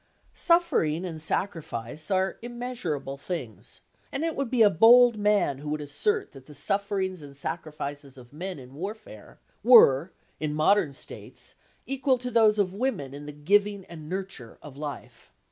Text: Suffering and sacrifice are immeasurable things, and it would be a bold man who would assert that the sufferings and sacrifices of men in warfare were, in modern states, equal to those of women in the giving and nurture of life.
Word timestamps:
Suffering 0.33 1.05
and 1.05 1.21
sacrifice 1.21 2.09
are 2.09 2.39
immeasurable 2.41 3.17
things, 3.17 3.81
and 4.11 4.23
it 4.23 4.35
would 4.35 4.49
be 4.49 4.63
a 4.63 4.69
bold 4.71 5.15
man 5.19 5.59
who 5.59 5.69
would 5.69 5.79
assert 5.79 6.31
that 6.31 6.47
the 6.47 6.55
sufferings 6.55 7.21
and 7.21 7.37
sacrifices 7.37 8.17
of 8.17 8.33
men 8.33 8.57
in 8.57 8.73
warfare 8.73 9.37
were, 9.61 10.11
in 10.39 10.55
modern 10.55 10.91
states, 10.93 11.53
equal 11.85 12.17
to 12.17 12.31
those 12.31 12.57
of 12.57 12.73
women 12.73 13.13
in 13.13 13.27
the 13.27 13.31
giving 13.31 13.85
and 13.85 14.09
nurture 14.09 14.57
of 14.63 14.75
life. 14.75 15.33